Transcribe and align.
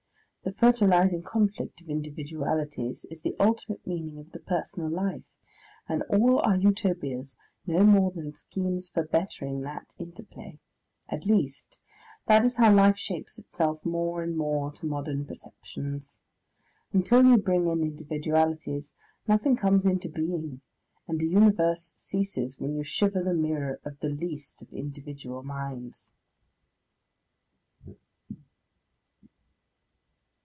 The 0.43 0.53
fertilising 0.57 1.21
conflict 1.21 1.81
of 1.81 1.87
individualities 1.87 3.05
is 3.11 3.21
the 3.21 3.35
ultimate 3.39 3.85
meaning 3.85 4.17
of 4.17 4.31
the 4.31 4.39
personal 4.39 4.89
life, 4.89 5.21
and 5.87 6.01
all 6.09 6.39
our 6.39 6.57
Utopias 6.57 7.37
no 7.67 7.83
more 7.83 8.09
than 8.11 8.33
schemes 8.33 8.89
for 8.89 9.03
bettering 9.03 9.61
that 9.61 9.93
interplay. 9.99 10.57
At 11.07 11.27
least, 11.27 11.77
that 12.25 12.43
is 12.43 12.55
how 12.57 12.73
life 12.73 12.97
shapes 12.97 13.37
itself 13.37 13.85
more 13.85 14.23
and 14.23 14.35
more 14.35 14.71
to 14.73 14.85
modern 14.87 15.25
perceptions. 15.25 16.19
Until 16.91 17.23
you 17.23 17.37
bring 17.37 17.67
in 17.67 17.83
individualities, 17.83 18.95
nothing 19.27 19.55
comes 19.55 19.85
into 19.85 20.09
being, 20.09 20.61
and 21.07 21.21
a 21.21 21.25
Universe 21.25 21.93
ceases 21.95 22.59
when 22.59 22.75
you 22.75 22.83
shiver 22.83 23.21
the 23.23 23.35
mirror 23.35 23.79
of 23.85 23.99
the 23.99 24.09
least 24.09 24.63
of 24.63 24.73
individual 24.73 25.43
minds. 25.43 26.11